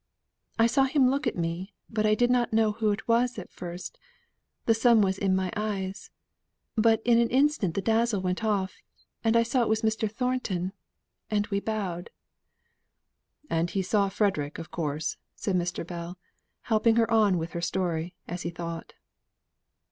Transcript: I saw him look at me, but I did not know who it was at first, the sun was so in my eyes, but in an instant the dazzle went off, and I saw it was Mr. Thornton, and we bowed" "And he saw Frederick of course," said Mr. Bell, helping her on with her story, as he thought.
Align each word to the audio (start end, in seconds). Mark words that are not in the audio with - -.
I 0.57 0.65
saw 0.65 0.85
him 0.85 1.11
look 1.11 1.27
at 1.27 1.35
me, 1.37 1.75
but 1.87 2.07
I 2.07 2.15
did 2.15 2.31
not 2.31 2.51
know 2.51 2.71
who 2.71 2.89
it 2.89 3.07
was 3.07 3.37
at 3.37 3.51
first, 3.51 3.99
the 4.65 4.73
sun 4.73 5.01
was 5.01 5.17
so 5.17 5.21
in 5.21 5.35
my 5.35 5.51
eyes, 5.55 6.09
but 6.75 7.03
in 7.05 7.19
an 7.19 7.29
instant 7.29 7.75
the 7.75 7.83
dazzle 7.83 8.19
went 8.19 8.43
off, 8.43 8.81
and 9.23 9.37
I 9.37 9.43
saw 9.43 9.61
it 9.61 9.69
was 9.69 9.83
Mr. 9.83 10.09
Thornton, 10.11 10.73
and 11.29 11.45
we 11.49 11.59
bowed" 11.59 12.09
"And 13.47 13.69
he 13.69 13.83
saw 13.83 14.09
Frederick 14.09 14.57
of 14.57 14.71
course," 14.71 15.17
said 15.35 15.55
Mr. 15.55 15.85
Bell, 15.85 16.17
helping 16.61 16.95
her 16.95 17.11
on 17.11 17.37
with 17.37 17.51
her 17.51 17.61
story, 17.61 18.15
as 18.27 18.41
he 18.41 18.49
thought. 18.49 18.93